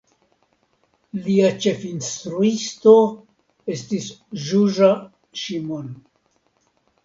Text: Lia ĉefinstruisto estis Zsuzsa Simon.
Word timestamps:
Lia 1.25 1.49
ĉefinstruisto 1.65 2.95
estis 3.77 4.11
Zsuzsa 4.49 4.93
Simon. 5.47 5.97